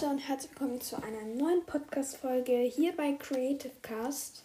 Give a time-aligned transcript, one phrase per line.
[0.00, 4.44] Leute und herzlich willkommen zu einer neuen Podcast-Folge hier bei Creative Cast.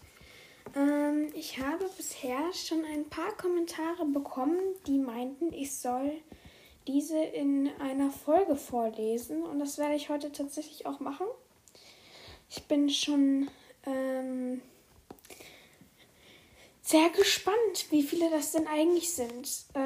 [0.76, 6.14] Ähm, ich habe bisher schon ein paar Kommentare bekommen, die meinten, ich soll
[6.88, 11.28] diese in einer Folge vorlesen und das werde ich heute tatsächlich auch machen.
[12.50, 13.48] Ich bin schon
[13.86, 14.60] ähm,
[16.82, 19.66] sehr gespannt, wie viele das denn eigentlich sind.
[19.76, 19.83] Äh,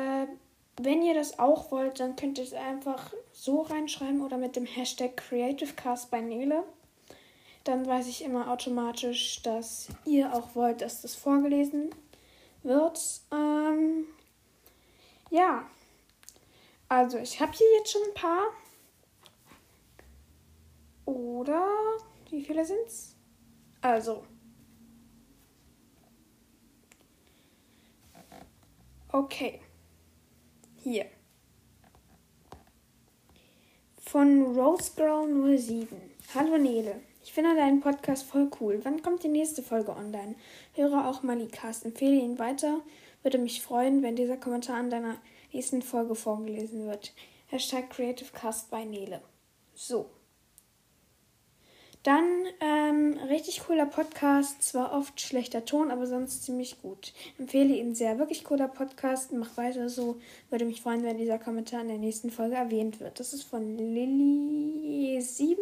[0.79, 4.65] wenn ihr das auch wollt, dann könnt ihr es einfach so reinschreiben oder mit dem
[4.65, 6.63] Hashtag CreativeCast bei Nele.
[7.63, 11.89] Dann weiß ich immer automatisch, dass ihr auch wollt, dass das vorgelesen
[12.63, 12.99] wird.
[13.31, 14.05] Ähm,
[15.31, 15.65] ja,
[16.87, 18.47] also ich habe hier jetzt schon ein paar.
[21.05, 21.67] Oder
[22.29, 23.15] wie viele sind's?
[23.81, 24.23] Also.
[29.11, 29.61] Okay.
[30.89, 31.07] Hier.
[33.99, 35.87] Von RoseGirl07.
[36.33, 37.01] Hallo Nele.
[37.21, 38.79] Ich finde deinen Podcast voll cool.
[38.83, 40.35] Wann kommt die nächste Folge online?
[40.75, 41.83] Höre auch Malicast.
[41.83, 42.79] Empfehle ihn weiter.
[43.21, 45.17] Würde mich freuen, wenn dieser Kommentar an deiner
[45.51, 47.13] nächsten Folge vorgelesen wird.
[47.47, 49.21] Hashtag CreativeCast bei Nele.
[49.75, 50.09] So.
[52.07, 57.11] Dann ähm, richtig cooler Podcast, zwar oft schlechter Ton, aber sonst ziemlich gut.
[57.37, 58.17] Empfehle ihn sehr.
[58.17, 60.17] Wirklich cooler Podcast, mach weiter so.
[60.49, 63.19] Würde mich freuen, wenn dieser Kommentar in der nächsten Folge erwähnt wird.
[63.19, 65.57] Das ist von Lilly7.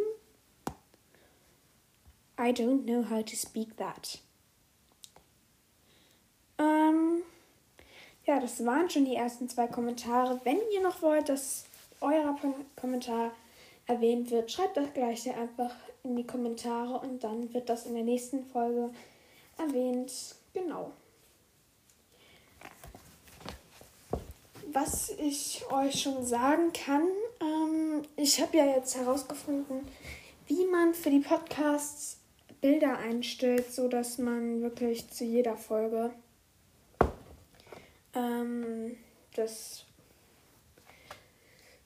[2.40, 4.20] I don't know how to speak that.
[6.60, 7.24] Ähm,
[8.28, 10.40] ja, das waren schon die ersten zwei Kommentare.
[10.44, 11.66] Wenn ihr noch wollt, dass
[12.02, 12.38] euer
[12.80, 13.32] Kommentar
[13.88, 15.72] erwähnt wird, schreibt das gleiche einfach
[16.06, 18.92] in die Kommentare und dann wird das in der nächsten Folge
[19.58, 20.12] erwähnt.
[20.54, 20.92] Genau.
[24.72, 27.08] Was ich euch schon sagen kann,
[27.42, 29.88] ähm, ich habe ja jetzt herausgefunden,
[30.48, 32.20] wie man für die Podcasts
[32.62, 36.12] Bilder einstellt, so dass man wirklich zu jeder Folge
[38.14, 38.98] ähm,
[39.36, 39.86] das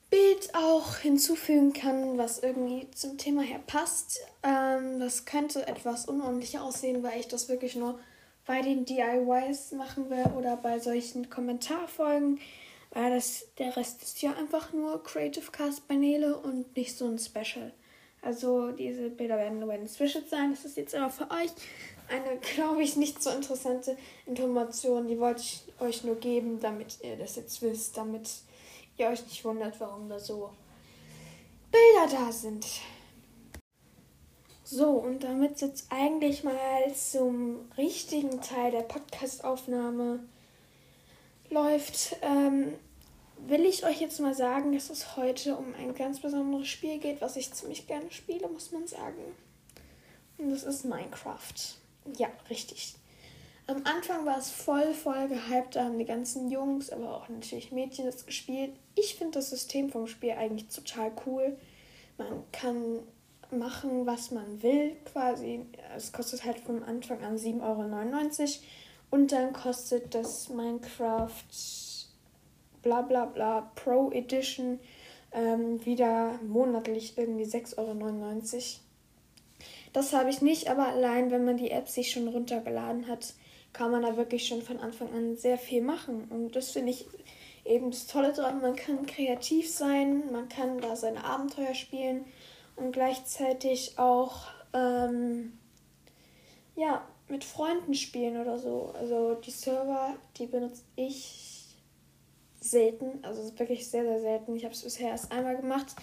[0.10, 4.20] Bild auch hinzufügen kann, was irgendwie zum Thema her passt.
[4.44, 8.00] Ähm, das könnte etwas unordentlich aussehen, weil ich das wirklich nur
[8.46, 12.40] bei den DIYs machen will oder bei solchen Kommentarfolgen.
[12.92, 17.20] Weil das, der Rest ist ja einfach nur Creative Cast Paneele und nicht so ein
[17.20, 17.72] Special.
[18.22, 20.52] Also diese Bilder werden nur Specials sein.
[20.52, 21.52] Das ist jetzt aber für euch
[22.10, 23.96] eine, glaube ich, nicht so interessante
[24.26, 25.08] Information.
[25.08, 28.28] Die wollte ich euch nur geben, damit ihr das jetzt wisst, damit
[29.00, 30.50] ihr euch nicht wundert, warum da so
[31.72, 32.66] Bilder da sind.
[34.64, 40.20] So, und damit es jetzt eigentlich mal zum richtigen Teil der Podcastaufnahme
[41.50, 42.76] läuft, ähm,
[43.48, 47.22] will ich euch jetzt mal sagen, dass es heute um ein ganz besonderes Spiel geht,
[47.22, 49.36] was ich ziemlich gerne spiele, muss man sagen.
[50.38, 51.54] Und das ist Minecraft.
[52.18, 52.99] Ja, richtig.
[53.70, 55.76] Am Anfang war es voll, voll gehypt.
[55.76, 58.72] Da haben die ganzen Jungs, aber auch natürlich Mädchen das gespielt.
[58.96, 61.56] Ich finde das System vom Spiel eigentlich total cool.
[62.18, 63.02] Man kann
[63.52, 65.68] machen, was man will, quasi.
[65.96, 68.50] Es kostet halt vom Anfang an 7,99 Euro.
[69.12, 71.30] Und dann kostet das Minecraft
[72.82, 74.80] bla bla bla Pro Edition
[75.32, 78.80] ähm, wieder monatlich irgendwie 6,99 Euro.
[79.94, 83.36] Das habe ich nicht, aber allein, wenn man die App sich schon runtergeladen hat,
[83.74, 86.26] kann man da wirklich schon von Anfang an sehr viel machen.
[86.30, 87.06] Und das finde ich
[87.66, 88.62] eben das Tolle daran.
[88.62, 92.26] Man kann kreativ sein, man kann da seine Abenteuer spielen
[92.76, 95.58] und gleichzeitig auch ähm,
[96.76, 98.94] ja, mit Freunden spielen oder so.
[98.98, 101.76] Also die Server, die benutze ich
[102.60, 104.56] selten, also wirklich sehr, sehr selten.
[104.56, 105.96] Ich habe es bisher erst einmal gemacht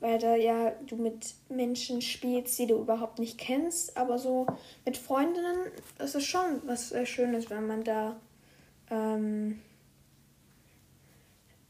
[0.00, 3.96] weil da ja du mit Menschen spielst, die du überhaupt nicht kennst.
[3.96, 4.46] Aber so
[4.84, 5.58] mit Freundinnen
[5.98, 8.16] ist es schon was sehr Schönes, wenn man da
[8.90, 9.60] ähm,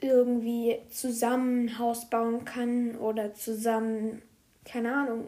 [0.01, 4.23] irgendwie zusammen ein Haus bauen kann oder zusammen,
[4.65, 5.27] keine Ahnung,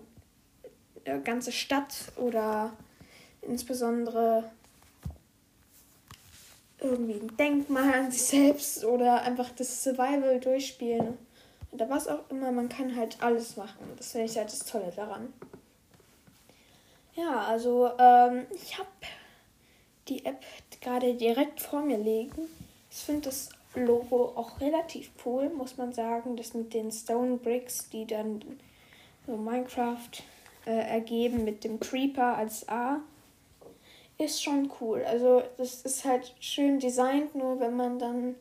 [1.05, 2.73] eine ganze Stadt oder
[3.43, 4.50] insbesondere
[6.81, 11.19] irgendwie ein Denkmal an sich selbst oder einfach das Survival durchspielen.
[11.72, 13.93] War es auch immer, man kann halt alles machen.
[13.96, 15.32] Das finde ich halt das Tolle daran.
[17.14, 18.88] Ja, also ähm, ich habe
[20.08, 20.43] die App
[20.81, 22.49] gerade direkt vor mir liegen.
[22.90, 26.37] Ich finde das Logo auch relativ cool, muss man sagen.
[26.37, 28.43] Das mit den Stone Bricks, die dann
[29.26, 30.11] so Minecraft
[30.67, 33.00] äh, ergeben mit dem Creeper als A,
[34.19, 35.05] ist schon cool.
[35.05, 38.34] Also das ist halt schön designt, nur wenn man dann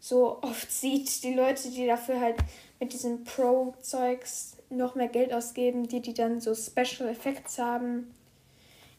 [0.00, 2.36] so oft sieht, die Leute, die dafür halt
[2.80, 8.14] mit diesem Pro-Zeugs noch mehr Geld ausgeben, die, die dann so Special Effects haben.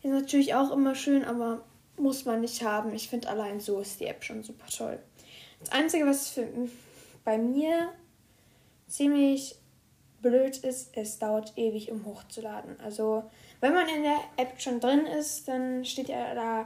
[0.01, 1.63] Ist natürlich auch immer schön, aber
[1.97, 2.93] muss man nicht haben.
[2.93, 4.99] Ich finde allein so ist die App schon super toll.
[5.59, 6.47] Das Einzige, was für,
[7.25, 7.89] bei mir
[8.87, 9.55] ziemlich
[10.21, 12.79] blöd ist, es dauert ewig, um hochzuladen.
[12.79, 13.23] Also,
[13.59, 16.65] wenn man in der App schon drin ist, dann steht ja da,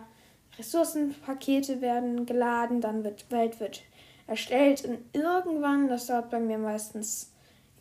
[0.57, 3.81] Ressourcenpakete werden geladen, dann wird Welt wird
[4.27, 7.31] erstellt und irgendwann, das dauert bei mir meistens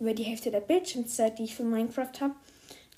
[0.00, 2.34] über die Hälfte der Bildschirmzeit, die ich für Minecraft habe,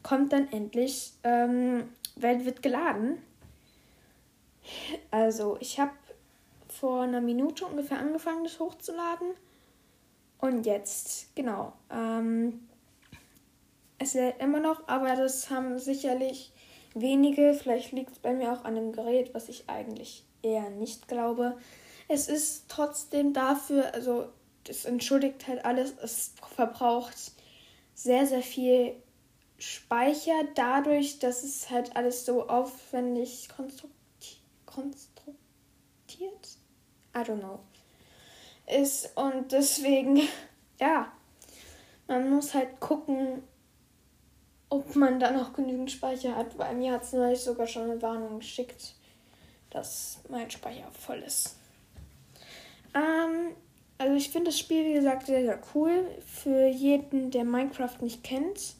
[0.02, 3.18] kommt dann endlich ähm, Welt wird geladen.
[5.10, 5.92] Also, ich habe
[6.68, 9.28] vor einer Minute ungefähr angefangen, das hochzuladen.
[10.38, 11.72] Und jetzt, genau.
[11.90, 12.68] Ähm,
[13.98, 16.52] es lädt immer noch, aber das haben sicherlich
[16.94, 17.54] wenige.
[17.54, 21.56] Vielleicht liegt es bei mir auch an dem Gerät, was ich eigentlich eher nicht glaube.
[22.08, 24.28] Es ist trotzdem dafür, also
[24.64, 27.32] das entschuldigt halt alles, es verbraucht
[27.94, 28.94] sehr, sehr viel
[29.58, 33.48] Speicher dadurch, dass es halt alles so aufwendig
[34.66, 35.08] konstruktiert,
[37.14, 37.60] I don't know,
[38.66, 40.20] ist und deswegen,
[40.80, 41.12] ja,
[42.06, 43.42] man muss halt gucken,
[44.68, 46.56] ob man da noch genügend Speicher hat.
[46.56, 48.94] Bei mir hat es neulich sogar schon eine Warnung geschickt,
[49.70, 51.56] dass mein Speicher voll ist.
[52.94, 53.54] Ähm,
[53.98, 56.08] also ich finde das Spiel, wie gesagt, sehr, sehr cool.
[56.26, 58.76] Für jeden, der Minecraft nicht kennt.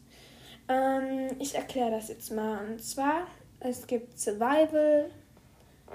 [0.69, 2.64] Ähm, ich erkläre das jetzt mal.
[2.66, 3.26] Und zwar,
[3.61, 5.11] es gibt Survival,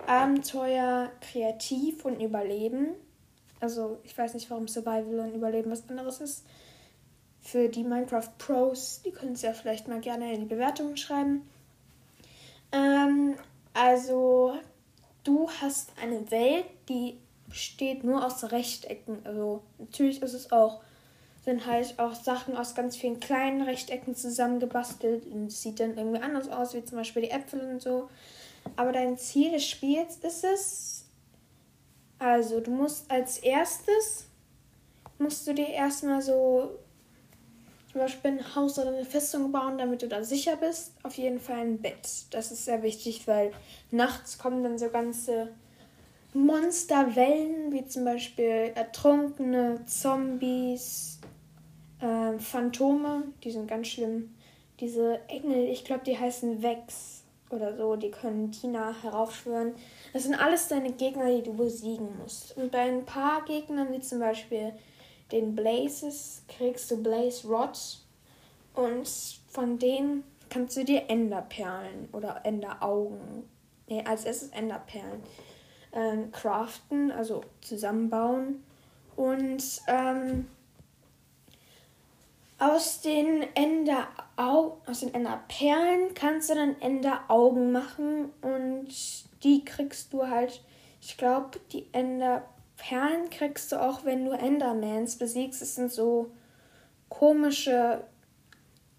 [0.08, 2.96] Abenteuer, Kreativ und Überleben.
[3.60, 6.46] Also ich weiß nicht, warum Survival und Überleben was anderes ist.
[7.42, 11.50] Für die Minecraft Pros, die können es ja vielleicht mal gerne in die Bewertungen schreiben.
[12.72, 13.36] Ähm,
[13.74, 14.56] also
[15.24, 17.18] du hast eine Welt, die
[17.50, 19.20] besteht nur aus Rechtecken.
[19.26, 20.82] Also natürlich ist es auch,
[21.44, 26.50] sind halt auch Sachen aus ganz vielen kleinen Rechtecken zusammengebastelt und sieht dann irgendwie anders
[26.50, 28.10] aus, wie zum Beispiel die Äpfel und so.
[28.76, 31.06] Aber dein Ziel des Spiels ist es,
[32.20, 34.26] also du musst als erstes,
[35.18, 36.78] musst du dir erstmal so
[37.92, 40.94] zum Beispiel ein Haus oder eine Festung bauen, damit du da sicher bist.
[41.02, 42.08] Auf jeden Fall ein Bett.
[42.32, 43.52] Das ist sehr wichtig, weil
[43.90, 45.50] nachts kommen dann so ganze
[46.34, 51.20] Monsterwellen, wie zum Beispiel ertrunkene Zombies,
[52.02, 54.36] äh, Phantome, die sind ganz schlimm.
[54.80, 59.74] Diese Engel, ich glaube, die heißen Vex oder so, die können Tina heraufschwören.
[60.14, 62.56] Das sind alles deine Gegner, die du besiegen musst.
[62.56, 64.74] Und bei ein paar Gegnern, wie zum Beispiel
[65.32, 68.06] den Blazes, kriegst du Blaze Rods.
[68.76, 69.10] Und
[69.50, 73.50] von denen kannst du dir Enderperlen oder Enderaugen.
[73.88, 75.24] Nee, als erstes Enderperlen
[75.94, 78.64] ähm, craften, also zusammenbauen.
[79.16, 80.48] Und ähm,
[82.60, 88.88] aus den Enderau aus den Enderperlen kannst du dann Enderaugen machen und
[89.44, 90.62] die kriegst du halt,
[91.02, 95.62] ich glaube, die Enderperlen kriegst du auch, wenn du Endermans besiegst.
[95.62, 96.32] Es sind so
[97.08, 98.04] komische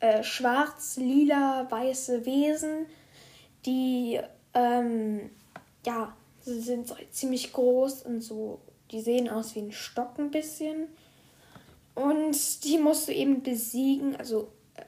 [0.01, 2.87] äh, schwarz, lila, weiße Wesen,
[3.67, 4.21] die
[4.55, 5.31] ähm,
[5.85, 8.61] ja Sie sind so ziemlich groß und so,
[8.91, 10.89] die sehen aus wie ein Stock ein bisschen.
[11.95, 14.83] Und die musst du eben besiegen, also äh,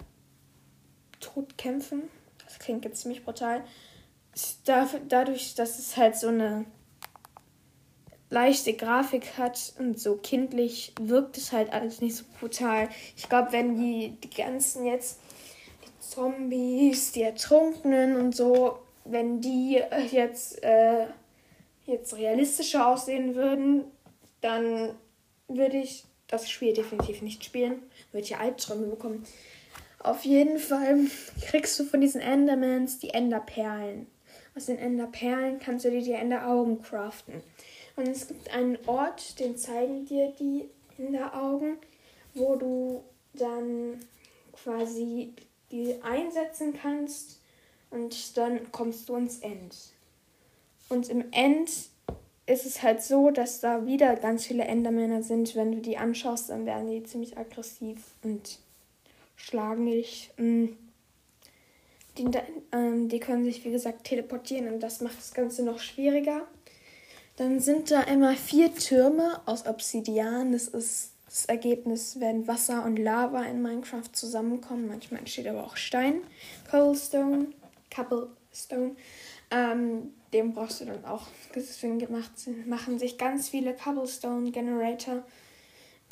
[1.21, 2.03] tot kämpfen.
[2.45, 3.65] Das klingt jetzt ziemlich brutal.
[4.65, 6.65] Dafür, dadurch, dass es halt so eine
[8.31, 12.89] leichte Grafik hat und so kindlich, wirkt es halt alles nicht so brutal.
[13.15, 15.21] Ich glaube, wenn die, die ganzen jetzt,
[15.85, 21.07] die Zombies, die Ertrunkenen und so, wenn die jetzt äh,
[21.87, 23.85] jetzt realistischer aussehen würden,
[24.41, 24.95] dann
[25.49, 27.83] würde ich das Spiel definitiv nicht spielen.
[28.11, 29.25] Würde ich Albträume bekommen.
[29.99, 30.99] Auf jeden Fall
[31.47, 34.07] kriegst du von diesen Endermans die Enderperlen.
[34.57, 37.43] Aus den Enderperlen kannst du dir die Enderaugen craften.
[37.97, 41.77] Und es gibt einen Ort, den zeigen dir die Enderaugen,
[42.35, 44.01] wo du dann
[44.53, 45.35] quasi
[45.71, 47.41] die einsetzen kannst
[47.91, 49.92] und dann kommst du ins End.
[50.93, 51.71] Und im End
[52.45, 55.57] ist es halt so, dass da wieder ganz viele Endermänner sind.
[55.57, 58.59] Wenn du die anschaust, dann werden die ziemlich aggressiv und
[59.35, 60.31] schlagen dich.
[60.37, 60.67] Mm.
[62.19, 62.29] Die,
[62.73, 66.47] ähm, die können sich, wie gesagt, teleportieren und das macht das Ganze noch schwieriger.
[67.37, 70.53] Dann sind da immer vier Türme aus Obsidian.
[70.53, 74.89] Das ist das Ergebnis, wenn Wasser und Lava in Minecraft zusammenkommen.
[74.89, 76.17] Manchmal entsteht aber auch Stein.
[76.71, 77.47] Cobblestone,
[77.91, 78.95] Cobblestone.
[79.51, 81.27] Ähm, den brauchst du dann auch.
[81.55, 82.31] Deswegen gemacht,
[82.67, 85.23] machen sich ganz viele Cobblestone Generator.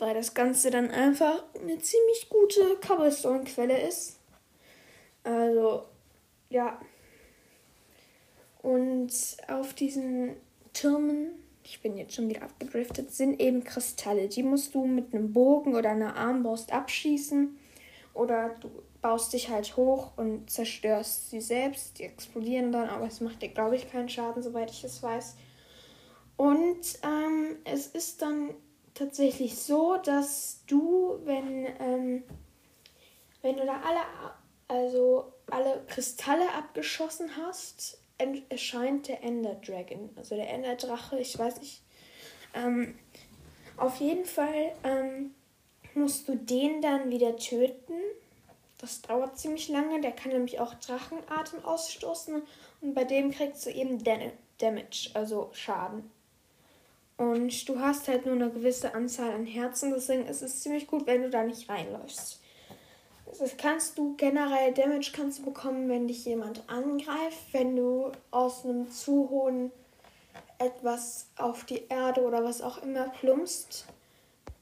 [0.01, 4.19] weil das Ganze dann einfach eine ziemlich gute Cobblestone-Quelle ist.
[5.23, 5.85] Also,
[6.49, 6.81] ja.
[8.63, 9.13] Und
[9.49, 10.37] auf diesen
[10.73, 11.31] Türmen,
[11.63, 14.29] ich bin jetzt schon wieder abgedriftet, sind eben Kristalle.
[14.29, 17.57] Die musst du mit einem Bogen oder einer Armbrust abschießen.
[18.21, 18.69] Oder du
[19.01, 21.99] baust dich halt hoch und zerstörst sie selbst.
[21.99, 25.37] Die explodieren dann, aber es macht dir, glaube ich, keinen Schaden, soweit ich es weiß.
[26.37, 28.51] Und ähm, es ist dann
[28.93, 32.25] tatsächlich so, dass du, wenn, ähm,
[33.41, 34.01] wenn du da alle,
[34.69, 38.03] also alle Kristalle abgeschossen hast,
[38.51, 41.83] erscheint der Ender Dragon, also der Ender Drache, ich weiß nicht.
[42.53, 42.99] Ähm,
[43.79, 45.35] auf jeden Fall ähm,
[45.95, 47.95] musst du den dann wieder töten.
[48.79, 50.01] Das dauert ziemlich lange.
[50.01, 52.43] Der kann nämlich auch Drachenatem ausstoßen.
[52.81, 56.11] Und bei dem kriegst du eben Damage, also Schaden.
[57.17, 59.93] Und du hast halt nur eine gewisse Anzahl an Herzen.
[59.93, 62.41] Deswegen ist es ziemlich gut, wenn du da nicht reinläufst.
[63.39, 68.65] Das kannst du generell Damage kannst du bekommen, wenn dich jemand angreift, wenn du aus
[68.65, 69.71] einem zu hohen
[70.59, 73.87] etwas auf die Erde oder was auch immer plumpst.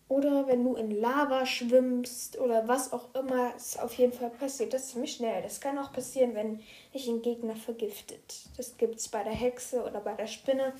[0.08, 4.72] Oder wenn du in Lava schwimmst oder was auch immer, ist auf jeden Fall passiert.
[4.72, 5.42] Das ist ziemlich schnell.
[5.42, 6.60] Das kann auch passieren, wenn
[6.94, 8.48] dich ein Gegner vergiftet.
[8.56, 10.72] Das gibt es bei der Hexe oder bei der Spinne.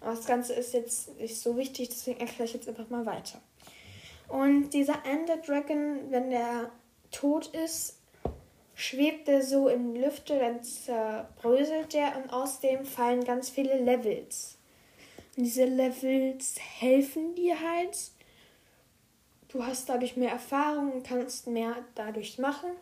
[0.00, 3.40] Aber das Ganze ist jetzt nicht so wichtig, deswegen erkläre ich jetzt einfach mal weiter.
[4.28, 6.70] Und dieser Ender Dragon, wenn der
[7.12, 8.00] tot ist,
[8.74, 14.58] schwebt er so in Lüfte, dann zerbröselt der und aus dem fallen ganz viele Levels.
[15.36, 17.96] Und diese Levels helfen dir halt.
[19.54, 22.72] Du hast dadurch mehr Erfahrung und kannst mehr dadurch machen.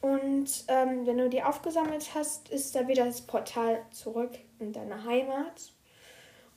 [0.00, 5.04] Und ähm, wenn du die aufgesammelt hast, ist da wieder das Portal zurück in deine
[5.04, 5.70] Heimat.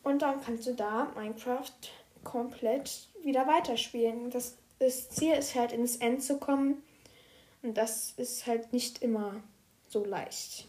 [0.01, 1.71] Und dann kannst du da Minecraft
[2.23, 4.31] komplett wieder weiterspielen.
[4.31, 6.83] Das das Ziel ist halt ins End zu kommen.
[7.63, 9.41] Und das ist halt nicht immer
[9.89, 10.67] so leicht.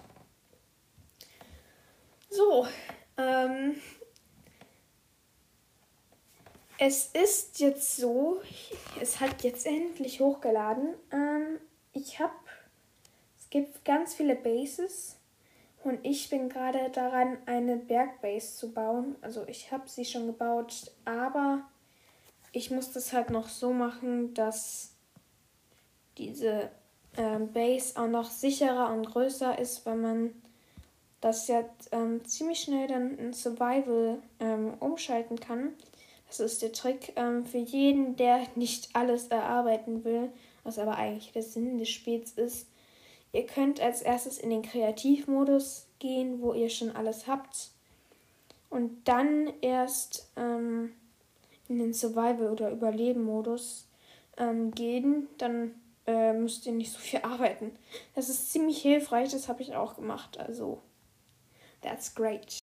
[2.30, 2.66] So,
[3.16, 3.76] ähm,
[6.78, 8.40] es ist jetzt so,
[9.00, 10.94] es hat jetzt endlich hochgeladen.
[11.12, 11.58] Ähm,
[11.92, 12.32] ich habe,
[13.38, 15.16] es gibt ganz viele Bases
[15.82, 19.16] und ich bin gerade daran, eine Bergbase zu bauen.
[19.20, 21.64] Also ich habe sie schon gebaut, aber
[22.52, 24.94] ich muss das halt noch so machen, dass
[26.16, 26.70] diese
[27.16, 30.42] ähm, Base auch noch sicherer und größer ist, weil man
[31.20, 35.72] das ja ähm, ziemlich schnell dann in Survival ähm, umschalten kann.
[36.28, 40.30] Das ist der Trick ähm, für jeden, der nicht alles erarbeiten will,
[40.62, 42.68] was aber eigentlich der Sinn des Spiels ist.
[43.32, 47.70] Ihr könnt als erstes in den Kreativmodus gehen, wo ihr schon alles habt.
[48.70, 50.92] Und dann erst ähm,
[51.68, 53.88] in den Survival- oder Überleben-Modus
[54.36, 55.74] ähm, gehen, dann
[56.06, 57.72] äh, müsst ihr nicht so viel arbeiten.
[58.14, 60.38] Das ist ziemlich hilfreich, das habe ich auch gemacht.
[60.38, 60.80] Also,
[61.82, 62.58] that's great.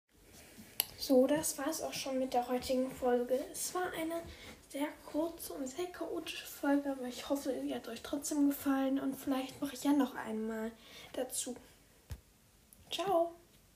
[1.08, 3.40] So, das war es auch schon mit der heutigen Folge.
[3.52, 4.24] Es war eine
[4.70, 9.16] sehr kurze und sehr chaotische Folge, aber ich hoffe, sie hat euch trotzdem gefallen und
[9.16, 10.72] vielleicht mache ich ja noch einmal
[11.14, 11.56] dazu.
[12.90, 13.36] Ciao!